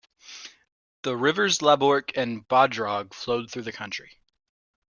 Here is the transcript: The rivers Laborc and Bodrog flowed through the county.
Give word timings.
The 1.03 1.15
rivers 1.15 1.59
Laborc 1.61 2.13
and 2.17 2.47
Bodrog 2.47 3.13
flowed 3.13 3.51
through 3.51 3.61
the 3.61 3.71
county. 3.71 4.09